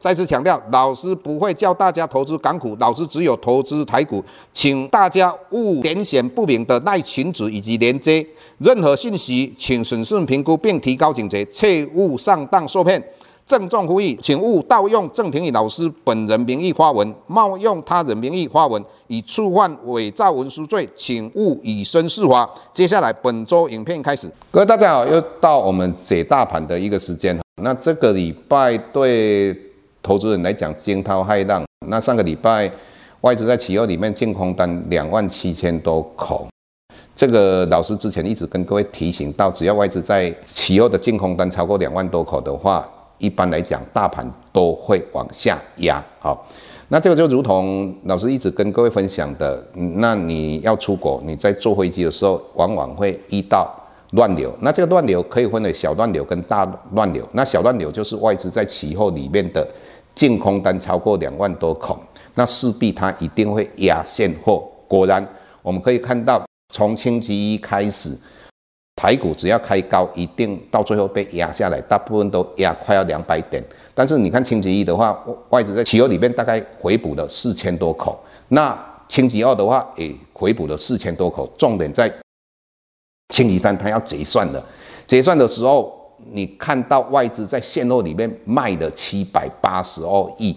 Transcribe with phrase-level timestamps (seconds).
[0.00, 8.26] 再次强调，老师不会教大家投资港股，老师只有投资台股，请大家勿点选不明的赖群组以及连接。
[8.56, 13.02] 任何信息，请审慎评估并提高警觉，切勿上当受骗。
[13.44, 22.48] 郑重呼吁，请勿盗用郑庭宇老师本人名义发文，冒用他人名义发文，以触犯伪造文书罪，请勿以身试法。
[22.72, 27.38] 接下来本周影片开始，各位大家好，又到我们解大盘的一个时间。
[27.62, 29.69] 那这个礼拜对。
[30.02, 32.70] 投资人来讲惊涛骇浪，那上个礼拜
[33.20, 36.48] 外资在期货里面净空单两万七千多口，
[37.14, 46.02] 这个老师之前一直跟各位提醒到，只要外资在期货的净空单超过两万多口的话，一般来讲大盘都会往下压。
[46.18, 46.46] 好，
[46.88, 53.70] 那这个就如同老师一直跟各位分享的，那你要出国，你在坐飞机的时候，往往会遇到
[54.12, 59.68] 乱流，那这个乱流可以分为小乱流跟大乱流，那小乱流就是外资在期货里面的。
[60.14, 61.98] 净空单超过两万多口，
[62.34, 64.68] 那势必它一定会压现货。
[64.86, 65.26] 果然，
[65.62, 66.44] 我们可以看到，
[66.74, 68.16] 从星期一开始，
[68.96, 73.62] 台股只要开高，一定到最后被压下来，大部分都压快要两百点。
[73.94, 75.18] 但是你看星期一的话，
[75.50, 78.18] 外资在期货里面大概回补了四千多口，
[78.48, 78.76] 那
[79.08, 81.48] 星期二的话也回补了四千多口。
[81.56, 82.12] 重点在
[83.34, 84.64] 星期三，它要结算了，
[85.06, 85.99] 结算的时候。
[86.32, 90.56] 你看到外资在现货里面卖了七百八十二亿，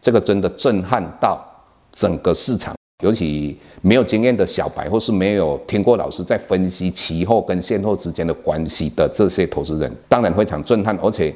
[0.00, 1.44] 这个真的震撼到
[1.90, 10.96] 整个市场，尤其没有经验的小白，或是没有听过老师在分析期货跟现货之间的关系的这些投资人，当然非常震撼。
[11.02, 11.34] 而且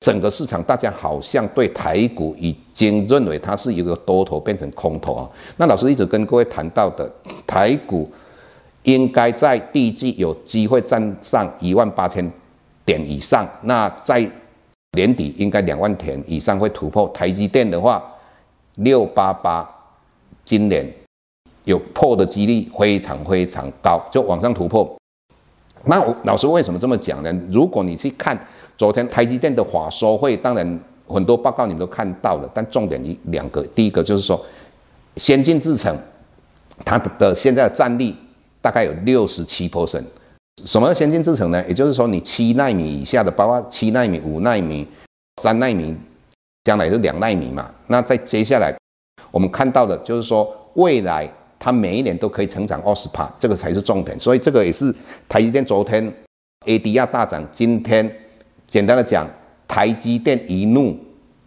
[0.00, 5.28] 整个市场大家好像对台股已经认为它是一个多头变成空头啊。
[5.56, 7.10] 那老师一直跟各位谈到的，
[7.46, 8.10] 台股
[8.84, 12.32] 应该在第一季有机会站上一万八千
[12.84, 14.28] 点以上，那在
[14.96, 17.08] 年底应该两万点以上会突破。
[17.10, 18.02] 台积电的话，
[18.76, 19.68] 六八八，
[20.44, 20.84] 今年
[21.64, 24.96] 有破的几率非常非常高，就往上突破。
[25.84, 27.32] 那我老师为什么这么讲呢？
[27.50, 28.38] 如果你去看
[28.76, 34.44] 昨天台积电的法说会，当然很多报告你们都看到了，但重点一两个，第一个就是说，
[35.16, 35.96] 先进制程
[36.84, 38.16] 它的现在的占比
[38.60, 40.04] 大概有六十七 percent。
[40.66, 41.64] 什么先进制程呢？
[41.66, 44.86] 也就是说，你七纳米以下的，包括七纳米、五纳米、
[45.42, 45.94] 三纳米，
[46.64, 47.70] 将来是两纳米嘛。
[47.86, 48.76] 那在接下来，
[49.30, 51.28] 我们看到的就是说，未来
[51.58, 54.18] 它每一年都可以成长二十趴，这个才是重点。
[54.18, 54.94] 所以这个也是
[55.28, 56.12] 台积电昨天
[56.66, 58.10] ADR 大涨，今天
[58.66, 59.28] 简单的讲，
[59.66, 60.96] 台积电一怒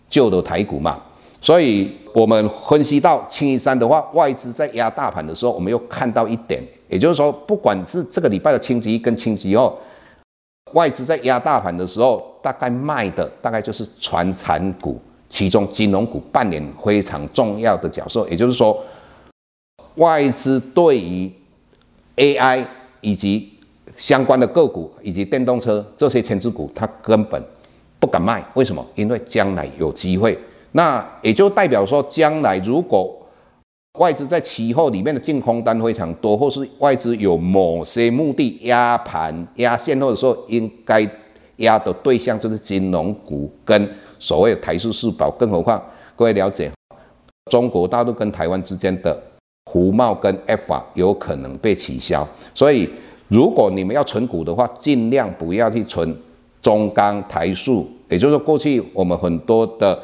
[0.10, 1.02] 救了台股嘛。
[1.44, 6.64] 所以我们分析到清一三的话，外资在压大盘的时候，我们又看到一点。
[6.88, 9.74] 也就是说，不管是这个礼拜的星期一跟星期二，
[10.72, 18.26] 外资在压大盘的时候，大概卖的大概就是传产股，其中金融股扮演非常重要的角色。
[18.30, 18.82] 也就是说，
[19.96, 21.30] 外资对于
[22.16, 22.66] AI
[23.02, 23.52] 以及
[23.98, 27.44] 相关的个股以及电动车这些权值股，它根本
[28.00, 28.42] 不敢卖。
[28.54, 28.86] 为什么？
[28.96, 30.40] 因为将来有机会。
[30.74, 33.16] 那也就代表说，将来如果
[34.00, 41.08] 外资在期货里面的净空单非常多，或是外资有某些目的压盘压现货的时候，应该
[41.58, 43.88] 压的对象就是金融股跟
[44.18, 45.30] 所谓的台塑四宝。
[45.30, 45.80] 更何况
[46.16, 46.72] 各位了解，
[47.52, 49.22] 中国大陆跟台湾之间的
[49.72, 52.90] 服贸跟 F 法有可能被取消，所以
[53.28, 56.16] 如果你们要存股的话，尽量不要去存
[56.60, 60.02] 中钢、台塑，也就是说过去我们很多的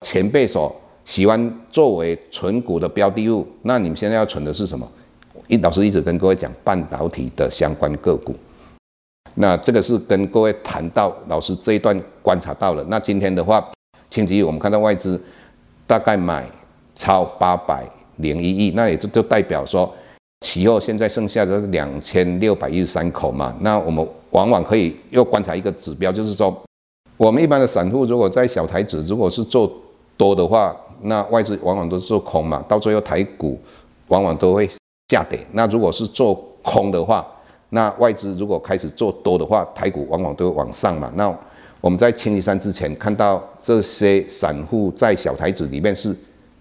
[0.00, 0.74] 前辈所。
[1.06, 4.88] 喜欢作为存股的标的物，那你们现在要存的是什么？
[5.48, 8.32] 一老师一直跟各位讲半导体的相关个股，
[9.34, 12.84] 那这个是跟各位谈到老师这一段观察到了。
[12.88, 13.66] 那今天的话，
[14.10, 15.20] 星期一我们看到外资
[15.84, 16.48] 大概买
[16.94, 17.84] 超八百
[18.18, 19.92] 零一亿，那也就就代表说，
[20.42, 23.52] 期后现在剩下的两千六百一十三口嘛。
[23.62, 26.56] 那我们往往可以又观察一个指标，就是说，
[27.16, 29.72] 我们一般的散户如果在小台子，如果是做
[30.20, 33.58] 多的话，那外资往往都是做空嘛，到最后台股
[34.08, 34.68] 往往都会
[35.08, 35.40] 下跌。
[35.52, 37.26] 那如果是做空的话，
[37.70, 41.10] 那外资如果开始做多的话，台股往往都会往上嘛。
[41.14, 41.34] 那
[41.80, 46.14] 我们在清一色之前看到这些散户在小台子里面是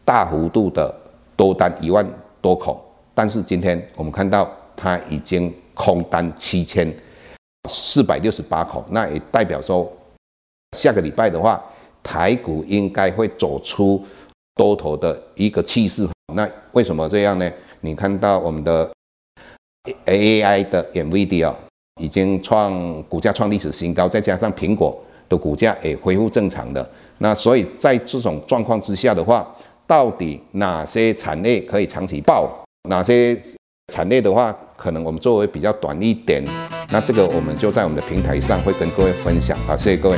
[0.06, 0.96] 大幅度的
[1.36, 2.10] 多单一万
[2.40, 2.82] 多口，
[3.14, 6.90] 但是今天我们看到它已经空单七千
[7.70, 9.92] 四百六十八口，那也代表说
[10.78, 11.62] 下个礼拜的话，
[12.10, 14.04] 台股应该会走出
[14.56, 16.08] 多头的一个气势。
[16.34, 17.48] 那为什么这样呢？
[17.82, 18.90] 你看到我们的
[20.08, 21.54] AI 的 NVIDIA
[22.02, 26.90] 已经创股价创历史新高，再加上苹果的股价也恢复正常的，
[27.20, 29.48] 那所以在这种状况之下的话，
[29.86, 32.50] 到底哪些产业可以长期爆？
[32.90, 33.38] 哪些
[33.94, 36.44] 产业的话，可能我们作为比较短一点，
[36.92, 39.56] 那这个我们就在我们的平台上会跟各位分享。
[39.68, 40.18] 好，谢谢各位。